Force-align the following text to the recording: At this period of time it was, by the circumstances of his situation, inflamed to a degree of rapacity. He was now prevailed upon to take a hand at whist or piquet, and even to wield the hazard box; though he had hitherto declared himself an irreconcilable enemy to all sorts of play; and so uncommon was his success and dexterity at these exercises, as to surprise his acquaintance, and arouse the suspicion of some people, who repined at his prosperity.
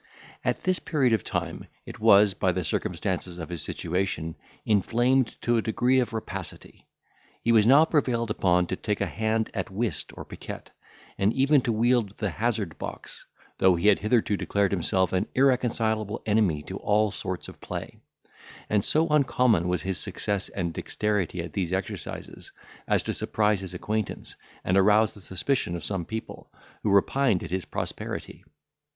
At 0.43 0.63
this 0.63 0.79
period 0.79 1.13
of 1.13 1.23
time 1.23 1.67
it 1.85 1.99
was, 1.99 2.33
by 2.33 2.51
the 2.53 2.63
circumstances 2.63 3.37
of 3.37 3.49
his 3.49 3.61
situation, 3.61 4.33
inflamed 4.65 5.39
to 5.43 5.57
a 5.57 5.61
degree 5.61 5.99
of 5.99 6.11
rapacity. 6.11 6.87
He 7.43 7.51
was 7.51 7.67
now 7.67 7.85
prevailed 7.85 8.31
upon 8.31 8.65
to 8.65 8.75
take 8.75 8.99
a 8.99 9.05
hand 9.05 9.51
at 9.53 9.69
whist 9.69 10.11
or 10.17 10.25
piquet, 10.25 10.63
and 11.19 11.31
even 11.33 11.61
to 11.61 11.71
wield 11.71 12.17
the 12.17 12.31
hazard 12.31 12.79
box; 12.79 13.27
though 13.59 13.75
he 13.75 13.89
had 13.89 13.99
hitherto 13.99 14.35
declared 14.35 14.71
himself 14.71 15.13
an 15.13 15.27
irreconcilable 15.35 16.23
enemy 16.25 16.63
to 16.63 16.77
all 16.79 17.11
sorts 17.11 17.47
of 17.47 17.61
play; 17.61 17.99
and 18.71 18.83
so 18.83 19.07
uncommon 19.09 19.67
was 19.67 19.83
his 19.83 19.99
success 19.99 20.49
and 20.49 20.73
dexterity 20.73 21.41
at 21.43 21.53
these 21.53 21.71
exercises, 21.71 22.51
as 22.87 23.03
to 23.03 23.13
surprise 23.13 23.59
his 23.61 23.75
acquaintance, 23.75 24.35
and 24.63 24.77
arouse 24.79 25.13
the 25.13 25.21
suspicion 25.21 25.75
of 25.75 25.85
some 25.85 26.05
people, 26.05 26.51
who 26.81 26.89
repined 26.89 27.43
at 27.43 27.51
his 27.51 27.65
prosperity. 27.65 28.43